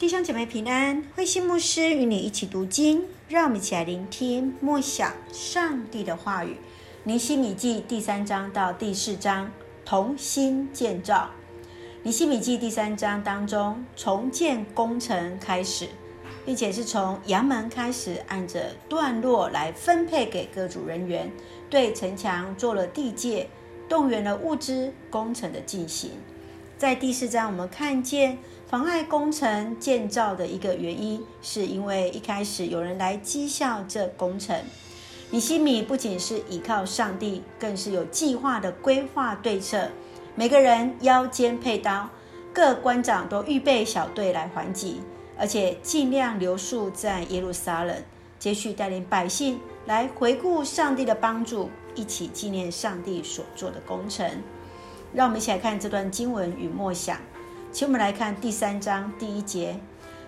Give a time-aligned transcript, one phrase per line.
[0.00, 6.56] 弟兄姐妹平安，慧心牧师与你一起读经，让我们一起来聆听默想上帝的话语。
[7.04, 9.50] 尼希米记第三章到第四章，
[9.84, 11.28] 同心建造。
[12.02, 15.86] 尼希米记第三章当中，重建工程开始，
[16.46, 21.30] 并且是从阳门开始，按着段落来分配给各组人员，
[21.68, 23.50] 对城墙做了地界，
[23.86, 26.12] 动员了物资，工程的进行。
[26.80, 34.58] 在第四章，我们看见妨碍工程建造的一个原因，是因为一开始有人来讥笑这工程。
[35.30, 39.90] 米希米不仅是依靠上帝，更是有计划的规划对策。
[40.34, 42.08] 每个人腰间佩刀，
[42.50, 45.02] 各官长都预备小队来还击，
[45.36, 47.94] 而且尽量留宿在耶路撒冷，
[48.38, 54.26] 接续带领百姓来回顾上帝的帮助，一起纪念上帝所做的工程。
[55.12, 57.16] 让我们一起来看这段经文与默想。
[57.72, 59.78] 请我们来看第三章第一节：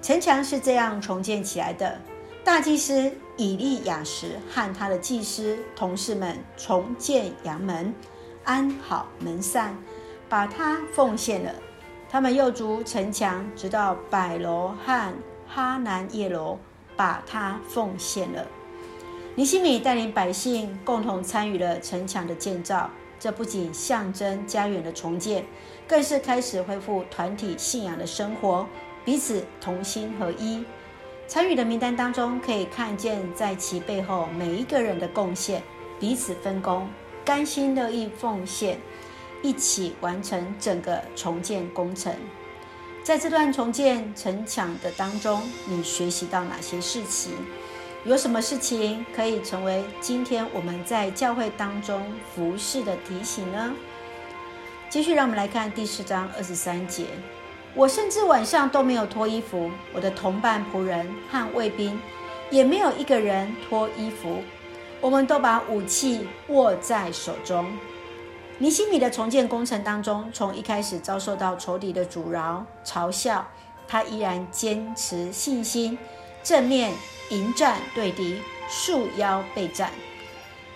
[0.00, 1.98] 城墙是这样重建起来的。
[2.44, 7.92] 大祭司以利亚实和他的祭司同事们重建阳门，
[8.44, 9.76] 安好门扇，
[10.28, 11.52] 把它奉献了。
[12.08, 15.12] 他们又筑城墙，直到百楼和
[15.48, 16.58] 哈楠业楼，
[16.96, 18.46] 把它奉献了。
[19.34, 22.88] 尼西米带领百姓共同参与了城墙的建造。
[23.18, 25.44] 这不仅象征家园的重建，
[25.88, 28.66] 更是开始恢复团体信仰的生活，
[29.04, 30.64] 彼此同心合一。
[31.26, 35.62] 参与的名单当中，可以看见在其背后每一个人的贡献，
[35.98, 36.88] 彼此分工，
[37.24, 38.78] 甘心乐意奉献，
[39.42, 42.14] 一起完成整个重建工程。
[43.02, 47.32] 在这段重建城墙的当中，你学习到哪些事情？
[48.06, 52.00] 有什么事情可以成为今天我们在教会当中
[52.32, 53.74] 服事的提醒呢？
[54.88, 57.06] 继续，让我们来看第四章二十三节。
[57.74, 62.00] 我甚至晚上都没有脱衣服，我的同伴仆人和卫兵
[62.48, 64.40] 也没有一个人脱衣服，
[65.00, 67.66] 我们都把武器握在手中。
[68.58, 73.44] 尼西米的重建工程当中，从一开始遭受到仇敌的阻挠、嘲笑，
[73.88, 75.98] 他依然坚持信心，
[76.44, 76.92] 正面。
[77.30, 79.90] 迎战对敌，束腰备战。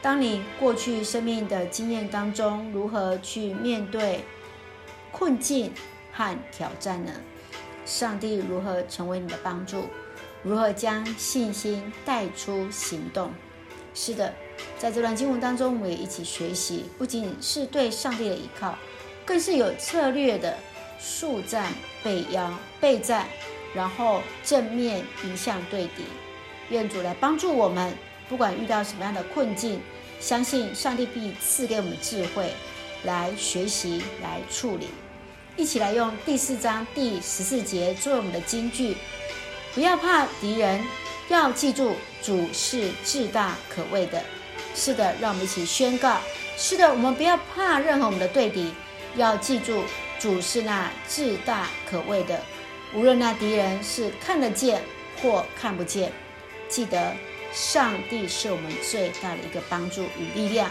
[0.00, 4.24] 当你过去生命的经验当中，如何去面对
[5.10, 5.72] 困境
[6.12, 7.12] 和挑战呢？
[7.84, 9.88] 上帝如何成为你的帮助？
[10.42, 13.32] 如何将信心带出行动？
[13.94, 14.32] 是的，
[14.78, 18.78] 在这段经文当中，我们也一起学习，不仅是对上帝的依靠，
[19.24, 20.56] 更是有策略的
[21.00, 21.72] 束战
[22.04, 23.26] 备腰备战，
[23.74, 26.04] 然后正面迎向对敌。
[26.70, 27.92] 愿主来帮助我们，
[28.28, 29.80] 不管遇到什么样的困境，
[30.20, 32.52] 相信上帝必赐给我们智慧，
[33.04, 34.88] 来学习，来处理。
[35.56, 38.96] 一起来用第四章第十四节作为我们的金句：
[39.74, 40.84] 不要怕敌人，
[41.28, 44.22] 要记住主是至大可畏的。
[44.74, 46.18] 是的，让我们一起宣告：
[46.58, 48.72] 是的，我们不要怕任何我们的对敌，
[49.14, 49.82] 要记住
[50.18, 52.38] 主是那至大可畏的，
[52.92, 54.82] 无论那敌人是看得见
[55.22, 56.12] 或看不见。
[56.68, 57.12] 记得，
[57.52, 60.70] 上帝是我们最大的一个帮助与力量。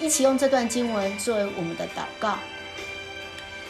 [0.00, 2.38] 一起用这段经文作为我们的祷告。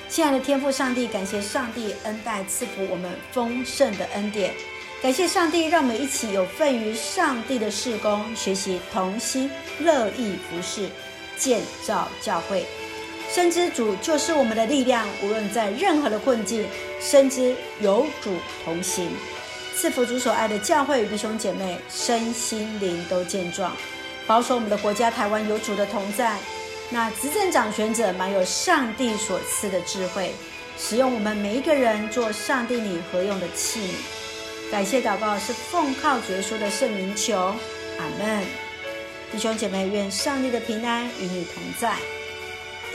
[0.08, 4.54] 亲爱的天父上帝，感谢上帝恩待赐福我们丰盛的恩典，
[5.02, 10.88] 感谢上帝让我们一起有份于上帝的事工，学习同心乐意服事，
[11.36, 12.64] 建造教会。
[13.30, 16.64] 深知主就是我们的力量，无论在任何的困境，
[17.00, 19.10] 深知有主同行。
[19.84, 23.70] 赐福主所爱的教会与弟兄姐妹，身心灵都健壮，
[24.26, 26.38] 保守我们的国家台湾有主的同在。
[26.88, 30.32] 那执政掌权者满有上帝所赐的智慧，
[30.78, 34.72] 使用我们每一个人做上帝你合用的器皿。
[34.72, 38.42] 感谢祷告是奉靠主耶稣的圣名求，阿门。
[39.32, 41.94] 弟兄姐妹，愿上帝的平安与你同在，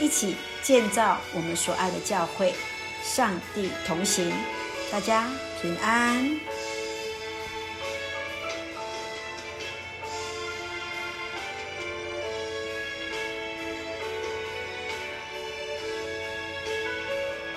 [0.00, 2.52] 一起建造我们所爱的教会，
[3.04, 4.32] 上帝同行，
[4.90, 5.28] 大家
[5.62, 6.28] 平安。